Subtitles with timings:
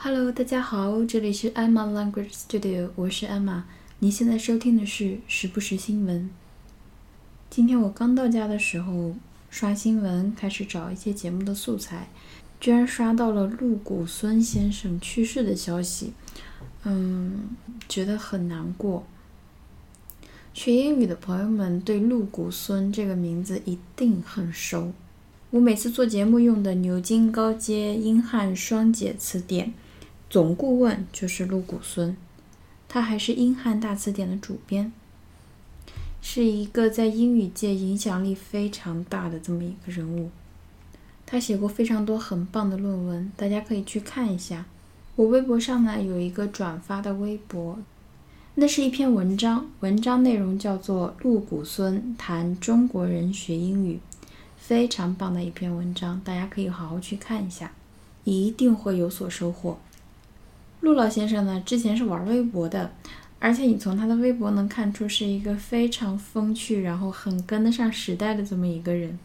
[0.00, 3.62] Hello，大家好，这里是 Emma Language Studio，我是 Emma。
[3.98, 6.30] 你现在收听的是时不时新闻。
[7.50, 9.16] 今天我刚到家的时候，
[9.50, 12.08] 刷新闻，开始找一些节目的素材，
[12.60, 16.12] 居然刷到了陆谷孙先生去世的消息，
[16.84, 17.48] 嗯，
[17.88, 19.04] 觉得很难过。
[20.54, 24.92] 学英语的朋友们对陆谷孙这个名字一定很熟。
[25.50, 29.74] 我每次做节目用的牛津高阶英汉双解词典。
[30.30, 32.14] 总顾问就是陆谷孙，
[32.86, 34.92] 他还是英汉大词典的主编，
[36.20, 40.30] 是一个在英语界影响力非常大的这么一个人物。
[41.24, 44.66] 他写过非常多很棒的论文，大家可以去看一下。
[45.16, 47.78] 我微博上呢有一个转发的微博，
[48.54, 53.94] 那是一篇文章，文章内容叫做《陆谷孙谈中国人学英语》，
[54.58, 57.72] 非常棒的一篇文章，大家可以好好去看一下，
[58.24, 59.78] 一定会有所收获。
[60.80, 62.92] 陆老先生呢，之前是玩微博的，
[63.38, 69.18] 而且你从他的微博能看出是一个非常风趣，然后很跟得上时代的这么一个人。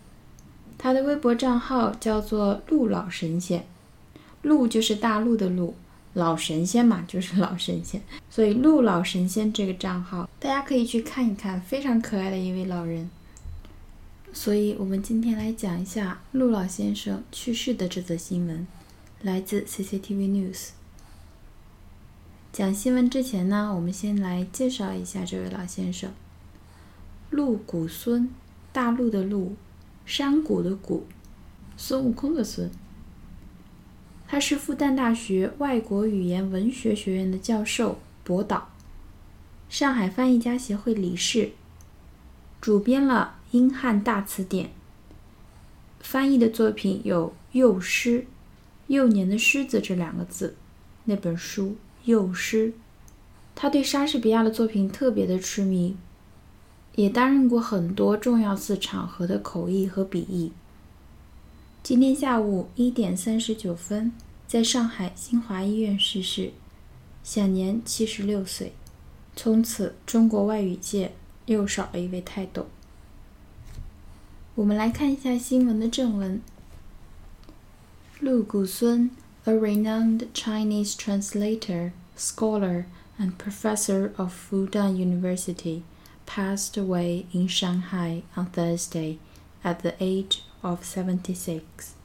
[0.78, 3.66] 他的微博账号叫做“陆老神仙”，
[4.42, 5.76] 陆就是大陆的陆，
[6.14, 13.09] 老神仙嘛就是老神仙，所以陆老神仙这个账号大家可以去看一看，非常可爱的一位老人。
[14.34, 18.68] 所以我们今天来讲一下陆老先生去世的这则新闻，
[19.22, 20.70] 来自 CCTV News。
[22.54, 26.14] 讲新闻之前呢，我们先来介绍一下这位老先生——
[27.32, 28.30] 陆谷孙，
[28.72, 29.56] 大陆的陆，
[30.06, 31.08] 山谷的谷，
[31.76, 32.70] 孙悟空的孙。
[34.28, 38.70] 他是复旦大学外国语言文学学院的教授、博导，
[39.68, 41.54] 上海翻译家协会理事，
[42.62, 44.68] 主编了《英汉大词典》，
[46.02, 48.20] 翻译的作品有《幼狮》，
[48.86, 50.56] 幼年的狮子这两个字，
[51.06, 51.76] 那本书。
[52.06, 52.73] 幼师，
[53.56, 55.96] 他对莎士比亚的作品特别的痴迷，
[56.96, 60.52] 也担任过很多重要次场合的口译和笔译。
[61.81, 64.12] 今天下午一点三十九分，
[64.46, 66.52] 在上海新华医院逝世，
[67.24, 68.74] 享年七十六岁。
[69.35, 71.14] 从此，中国外语界
[71.46, 72.68] 又少了一位泰斗。
[74.56, 76.41] 我们来看一下新闻的正文：
[78.20, 79.09] 陆谷孙。
[79.46, 82.86] A renowned Chinese translator, scholar,
[83.20, 85.84] and professor of Fudan University,
[86.26, 89.20] passed away in Shanghai on Thursday
[89.62, 91.96] at the age of 76.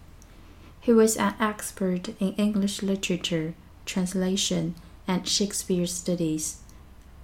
[0.80, 3.54] He was an expert in English literature,
[3.86, 4.74] translation,
[5.06, 6.58] and Shakespeare studies,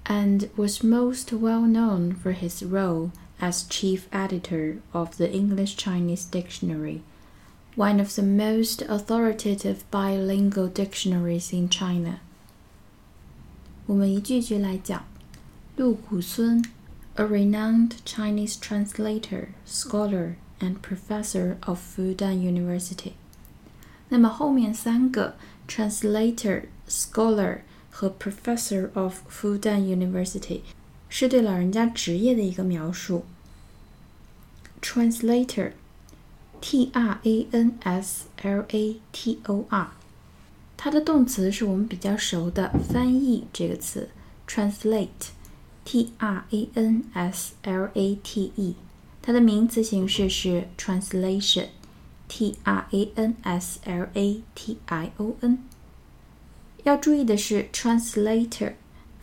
[0.06, 3.10] and was most well known for his role
[3.40, 7.02] as chief editor of the English Chinese Dictionary
[7.75, 12.19] one of the most authoritative bilingual dictionaries in China.
[13.85, 15.05] 我们一句句来讲。
[15.75, 16.61] 陆谷孙，
[17.15, 23.13] a renowned Chinese translator, scholar, and professor of Fudan University。
[24.09, 30.61] 那么后面三个 translator、scholar 和 professor of Fudan University
[31.07, 33.23] 是对老人家职业的一个描述。
[34.81, 35.71] translator
[36.66, 39.90] T R A N S L A T O R，
[40.78, 44.08] 它的动词是我们比较熟的翻译这个词
[44.48, 48.76] ，translate，T R A N S L A T E，
[49.20, 55.58] 它的名词形式是 translation，T R A N S L A T I O N。
[56.84, 58.72] 要注意的是，translator，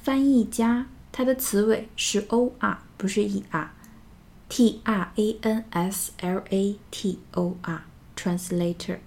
[0.04, 3.72] 翻译家，它的词尾是 O R，不是 E R。
[4.51, 8.99] T R A N S L A T O R，translator。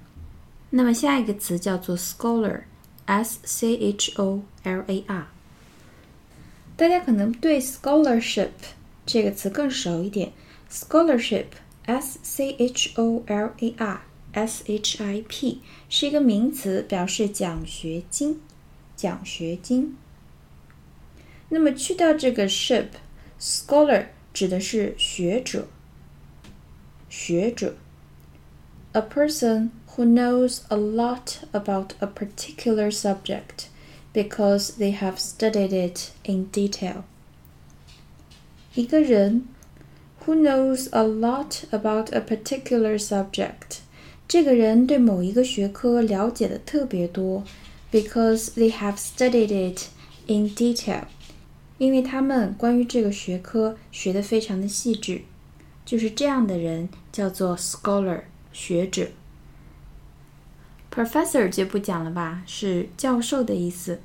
[0.71, 5.27] 那么下一个词叫做 scholar，S C H O L A R。
[6.75, 8.51] 大家可能对 scholarship
[9.05, 10.31] 这个词更熟一点。
[10.69, 14.01] scholarship，S C H O L A R
[14.33, 18.39] S H I P 是一个名词，表示奖学金。
[18.95, 19.97] 奖学金。
[21.47, 24.07] 那么去掉这个 ship，scholar。
[24.33, 25.67] 指的是学者。
[27.09, 27.75] 学者，
[28.91, 33.67] a person who knows a lot about a particular subject
[34.13, 37.03] because they have studied it in detail。
[38.75, 39.45] 一个人
[40.25, 43.79] who knows a lot about a particular subject，
[44.27, 47.43] 这个人对某一个学科了解的特别多，
[47.91, 49.87] because they have studied it
[50.27, 51.05] in detail。
[51.78, 55.22] 因为他们关于这个学科学得非常的细致，
[55.84, 58.22] 就是这样的人叫做 scholar
[58.52, 59.08] 学者。
[60.94, 64.00] Professor 就不讲了吧，是教授的意思。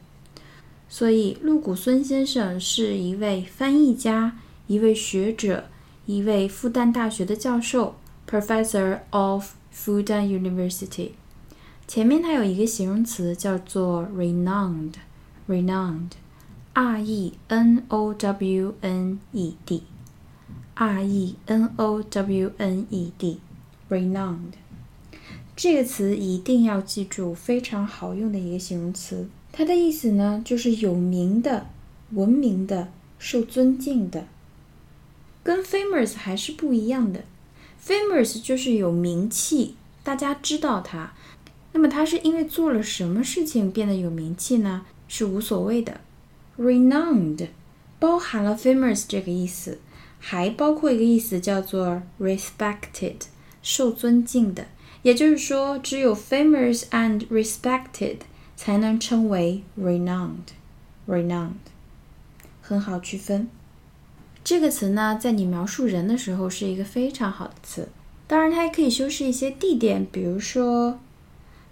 [0.88, 5.70] 所以陆谷孙先生是一位翻译家、一位学者、
[6.08, 7.96] 一位复旦大学的教授
[8.28, 11.12] ，Professor of Fudan University。
[11.88, 16.12] 前面它有一个形容词叫做 renowned，renowned
[16.80, 17.34] Renowned,
[21.76, 23.38] renowned,
[23.90, 24.54] renowned。
[25.58, 29.28] 这个词一定要记住，非常好用的一个形容词。
[29.52, 31.66] 它的意思呢，就是有名的、
[32.12, 34.26] 闻名的、受尊敬的。
[35.44, 37.26] 跟 famous 还是不一样的。
[37.86, 41.12] famous 就是有名气，大家知道他。
[41.74, 44.86] 那么他是因为做了什么事情变得有名气呢？
[45.10, 46.00] 是无所谓的。
[46.60, 47.48] Renowned
[47.98, 49.80] 包含了 famous 这个意思，
[50.20, 53.16] 还包括一个意思叫做 respected，
[53.62, 54.66] 受尊敬的。
[55.02, 58.18] 也就是说，只有 famous and respected
[58.58, 60.52] 才能称为 renowned。
[61.08, 61.54] renowned
[62.62, 63.50] 很好区分。
[64.44, 67.88] 这个词呢，在你描述人的时候是一个非常好的词。
[68.28, 71.00] 当然，它还可以修饰一些地点，比如说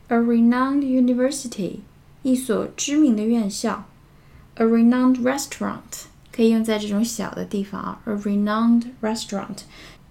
[0.08, 1.80] a renowned university，
[2.24, 3.86] 一所知名的院校
[4.58, 8.02] ；a renowned restaurant，可以用在这种小的地方啊。
[8.06, 9.60] a renowned restaurant。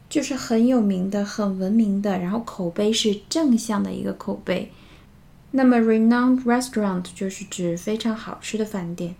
[0.08, 4.70] 就是很有名的、很闻名的，然后口碑是正向的一个口碑。
[5.50, 9.16] 那么，renowned restaurant 就是指非常好吃的饭店。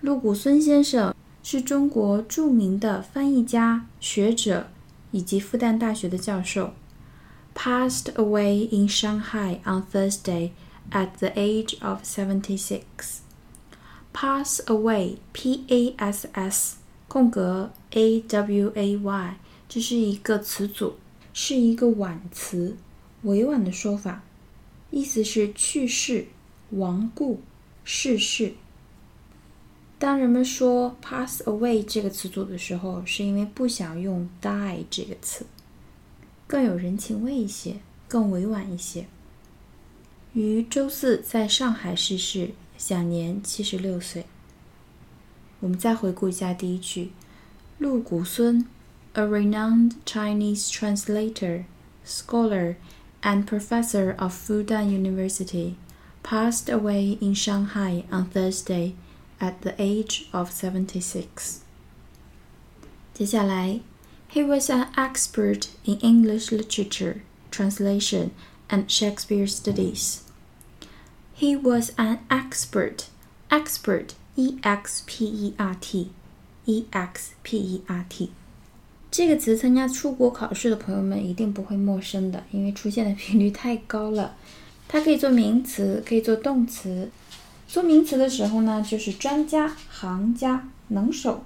[0.00, 1.12] 陆谷孙先生
[1.42, 4.68] 是中国著名的翻译家、学者
[5.10, 6.72] 以及复旦大学的教授
[7.52, 10.52] ，passed away in Shanghai on Thursday
[10.92, 13.22] at the age of seventy-six.
[14.12, 15.16] Pass away，P-A-S-S
[17.06, 19.36] 空格 A-W-A-Y。
[19.68, 20.94] 这是一个词组，
[21.34, 22.76] 是一个婉词，
[23.22, 24.22] 委婉的说法，
[24.90, 26.26] 意思是去世、
[26.70, 27.40] 亡故、
[27.84, 28.54] 逝世。
[29.98, 35.44] 当人们说 pass away 这个词组的时候，是因为不想用 die 这个词，
[36.46, 37.76] 更有人情味一些，
[38.08, 39.06] 更委婉一些。
[40.32, 44.25] 于周四在上海逝世，享年七十六岁。
[45.59, 47.11] 我们再回顾一下第一句：
[47.77, 48.65] 陆谷孙。
[49.15, 51.65] a renowned Chinese translator,
[52.03, 52.77] scholar,
[53.21, 55.75] and professor of Fudan University,
[56.23, 58.95] passed away in Shanghai on Thursday
[59.39, 61.61] at the age of 76.
[63.13, 63.81] 接下来,
[64.31, 67.21] he was an expert in English literature,
[67.51, 68.31] translation,
[68.69, 70.21] and Shakespeare studies.
[71.37, 73.05] He was an expert,
[73.49, 76.11] expert, E X P E R T,
[76.65, 78.31] E X P E R T。
[79.11, 84.35] 这个词参加出国考试的朋友们一定不会陌生的，因为出现的频率太高了。
[84.87, 87.09] 它可以做名词，可以做动词。
[87.67, 91.43] 做名词的时候呢，就是专家、行家、能手，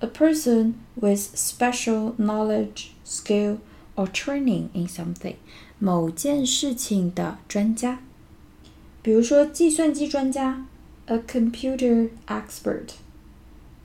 [0.00, 3.58] a person with special knowledge, skill
[3.94, 5.36] or training in something，
[5.78, 8.00] 某件事情的专家。
[9.07, 10.65] 比如说计算机专家
[11.05, 12.89] ，a computer expert；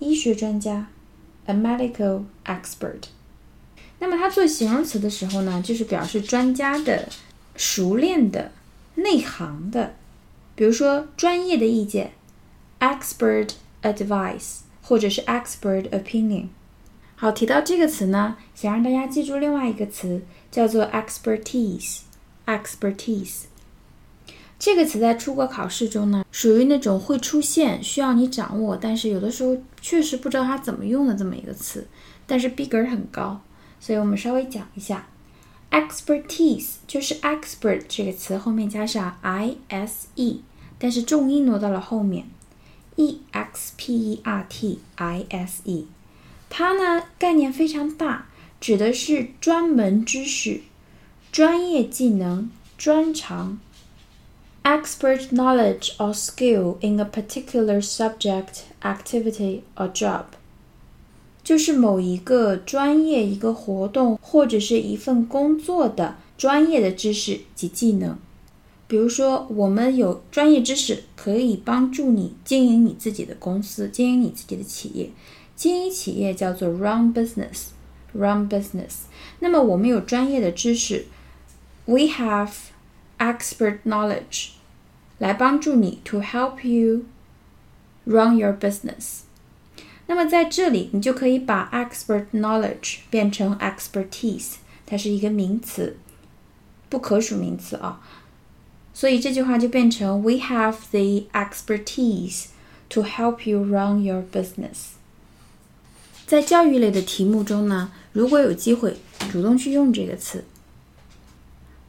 [0.00, 0.88] 医学专家。
[1.46, 3.04] a medical expert。
[4.00, 7.08] 那么它做形容词的时候呢，就是表示专家的、
[7.54, 8.50] 熟练的、
[8.96, 9.94] 内行的。
[10.56, 12.10] 比如说专业的意见
[12.80, 13.50] ，expert
[13.82, 16.48] advice，或者是 expert opinion。
[17.14, 23.42] 好，提到这个词呢，想让大家记住另外一个词，叫做 expertise，expertise。
[24.64, 31.84] 这个词在出国考试中呢，属于那种会出现需要你掌握，但是有的时候确实不知道它怎么用的这么一个词，
[32.28, 33.40] 但是逼格很高，
[33.80, 35.08] 所以我们稍微讲一下
[35.72, 40.44] ，expertise 就是 expert 这个词后面加上 i s e，
[40.78, 42.26] 但是重音挪到了后面
[42.94, 45.88] ，e x p e r t i s e，
[46.48, 48.28] 它呢概念非常大，
[48.60, 50.60] 指的是专门知识、
[51.32, 53.58] 专业技能、专长。
[54.63, 60.25] expert knowledge or skill in a particular subject, activity or job，
[61.43, 68.17] 就是某一个专业、一个活动或者是一份工作的专业的知识及技能。
[68.89, 75.09] 比如说，我们有专业知识可以帮助你经营你自己的公司，经营你自己的企业。
[75.55, 79.07] 经营企业叫做 run business，run business。
[79.39, 81.05] 那么我们有专业的知识，
[81.85, 82.51] we have
[83.21, 84.49] expert knowledge
[85.17, 87.05] 来帮助你，to help you
[88.05, 89.21] run your business。
[90.07, 95.97] 那么在这里，你就可以把 expert knowledge 变成 expertise，它是一个名词，
[96.87, 98.01] 不可数名词啊。
[98.93, 102.45] 所以这句话就变成 We have the expertise
[102.89, 104.93] to help you run your business。
[106.25, 108.97] 在教育类的题目中呢，如果有机会，
[109.31, 110.45] 主动去用这个词。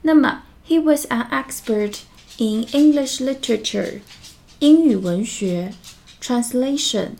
[0.02, 2.00] 那么 ，He was an expert
[2.38, 4.00] in English literature，
[4.58, 5.74] 英语文学，
[6.20, 7.10] translation，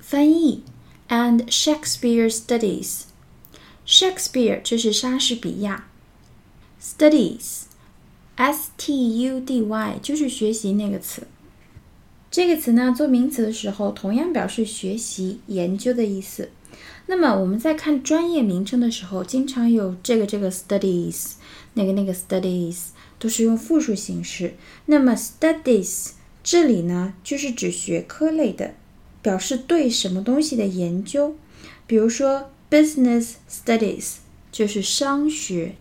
[0.00, 0.62] 翻译，
[1.08, 5.88] and Shakespeare studies。Shakespeare 就是莎士比亚，
[6.82, 11.28] studies，s t u d y 就是学习那个词。
[12.28, 16.50] 这个词呢，做名词的时候，同样表示学习、研究的意思。
[17.06, 21.34] 那么我们在看专业名称的时候，经常有这个这个 studies，
[21.73, 22.87] 那个那个 studies
[23.17, 24.55] 都是用复数形式。
[24.85, 26.11] 那么 studies
[26.43, 28.73] 这里呢，就是指学科类的，
[29.21, 31.35] 表示对什么东西的研究。
[31.85, 34.15] 比如说 business studies
[34.51, 35.75] 就是商学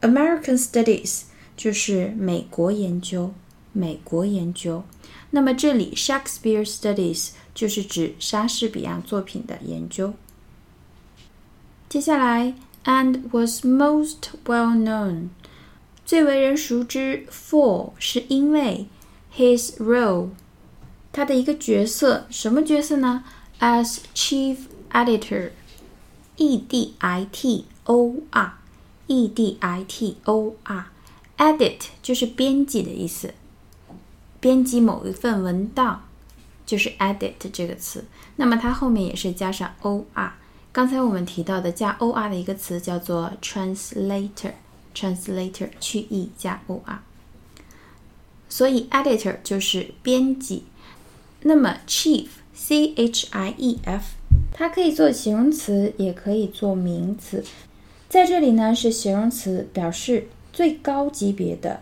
[0.00, 1.22] ，American studies
[1.56, 3.32] 就是美国研究，
[3.72, 4.84] 美国研究。
[5.30, 10.14] 那么这里 Shakespeare studies 就是指莎士比亚作品的研究。
[11.88, 15.29] 接下来 ，and was most well known，
[16.05, 18.87] 最为人熟知，for 是因为
[19.35, 20.29] his role，
[21.11, 23.23] 他的一个角色，什么角色呢？
[23.59, 24.57] as chief
[24.91, 33.33] editor，e d i t o r，e d i t o r，edit 就是编辑的意思，
[34.39, 36.03] 编辑某一份文档
[36.65, 40.35] 就是 edit 这个词，那么它后面也是加上 o r。
[40.72, 47.02] 刚才我们提到的加 o r 的一个词叫做 translator，translator 去意加 o r，
[48.48, 50.62] 所以 editor 就是编辑。
[51.42, 54.14] 那么 chief c h i e f
[54.52, 57.42] 它可以做形容词，也可以做名词。
[58.08, 61.80] 在这里呢是形容词，表示最高级别的、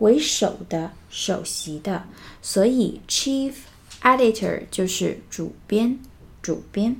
[0.00, 2.02] 为首的、首席的，
[2.42, 3.52] 所以 chief
[4.02, 6.00] editor 就是主编，
[6.42, 6.96] 主编。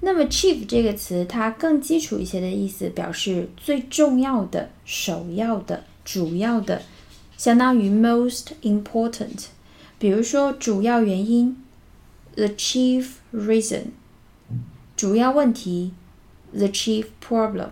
[0.00, 6.82] 那么，chief 这个词，它更基础一些的意思，表示最重要的、首要的、主要的，
[7.36, 9.46] 相当于 most important。
[9.98, 11.56] 比如说，主要原因，
[12.34, 13.84] the chief reason；
[14.94, 15.92] 主要问题，
[16.52, 17.68] the chief problem，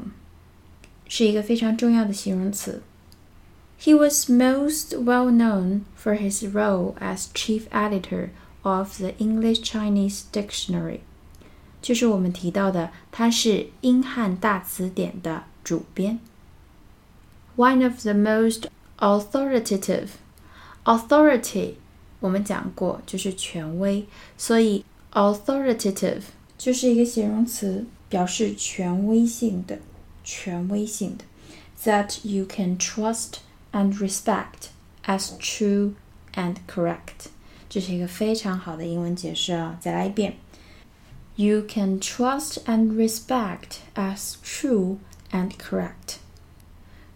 [1.06, 2.82] 是一个非常重要的形容词。
[3.78, 8.30] He was most well known for his role as chief editor
[8.62, 11.00] of the English Chinese Dictionary.
[11.87, 16.19] 就是我们提到的，他是英汉大词典的主编。
[17.55, 18.65] One of the most
[18.97, 20.09] authoritative
[20.83, 21.75] authority，
[22.19, 24.05] 我们讲过就是权威，
[24.37, 26.23] 所以 authoritative
[26.57, 29.79] 就是一个形容词，表示权威性的、
[30.25, 31.23] 权威性的。
[31.89, 33.35] That you can trust
[33.71, 34.71] and respect
[35.05, 35.93] as true
[36.33, 37.29] and correct，
[37.69, 39.77] 这是一个非常好的英文解释啊！
[39.79, 40.35] 再来一遍。
[41.36, 44.98] you can trust and respect as true
[45.30, 46.16] and correct，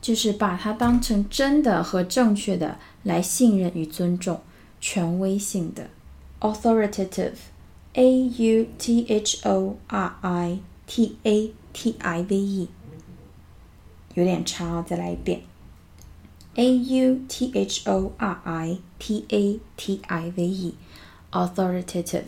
[0.01, 4.41] 就是把它当成真的和正确的来信任与尊重，
[4.81, 5.91] 权威性的，
[6.41, 12.69] authoritative，a u t h o r i t a t i v e，
[14.15, 15.43] 有点长哦，再来一遍，
[16.55, 22.25] a u t h o r i t a t i v e，authoritative。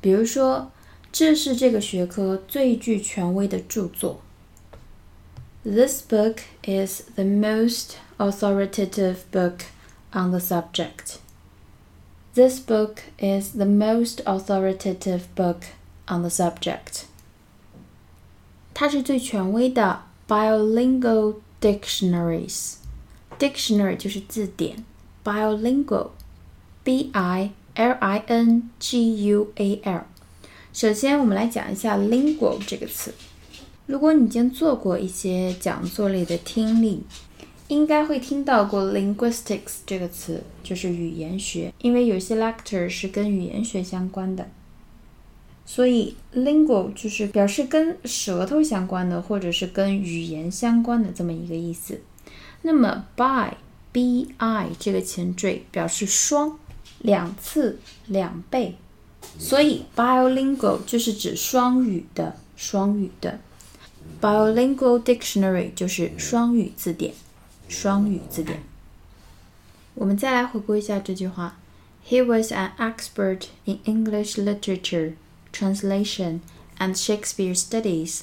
[0.00, 0.70] 比如说，
[1.12, 4.20] 这是这个学科最具权威的着作。
[5.64, 9.60] This book is the most authoritative book
[10.12, 11.18] on the subject.
[12.34, 15.64] This book is the most authoritative book
[16.08, 17.04] on the subject.
[18.74, 22.76] 它是最权威的 bilingual dictionaries.
[23.38, 24.84] Dictionary 就是字典，
[25.22, 26.10] bilingual,
[26.82, 30.05] b-i L I N G U A L。
[30.73, 33.13] 首先，我们来讲一下 lingual 这个词。
[33.85, 37.03] 如果你已经做过一些讲座类的听力，
[37.67, 41.71] 应该会听到过 linguistics 这个词，就是语言学。
[41.79, 44.49] 因为有些 lecture 是跟语言学相关的，
[45.63, 52.01] 所以 lingual 就是表示跟舌头相关的，或者是跟语言相关的这么一个意思。
[52.63, 53.55] 那么 by
[53.91, 56.57] b i 这个前缀表示双。
[57.00, 58.76] 两次两倍，
[59.38, 63.38] 所以 bilingual 就是指双语的，双语的
[64.20, 67.14] bilingual dictionary 就是双语字典，
[67.68, 68.62] 双语字典。
[69.94, 71.56] 我们再来回顾一下这句话：
[72.08, 75.14] He was an expert in English literature,
[75.52, 76.40] translation,
[76.78, 78.22] and Shakespeare studies,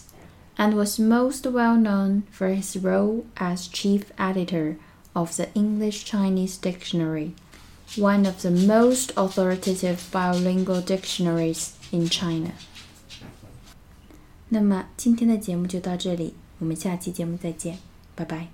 [0.58, 4.76] and was most well known for his role as chief editor
[5.14, 7.34] of the English Chinese Dictionary,
[7.98, 12.52] one of the most authoritative bilingual dictionaries in China.
[14.50, 17.78] 那么今天的节目就到这里，我们下期节目再见，
[18.16, 18.48] 拜拜。